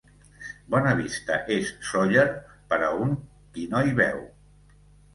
Bona 0.75 0.93
vista 1.01 1.37
és 1.57 1.71
Sóller, 1.91 2.25
per 2.73 2.83
a 2.89 2.91
un 3.07 3.17
qui 3.55 3.71
no 3.77 3.87
hi 3.91 3.99
veu. 4.05 4.29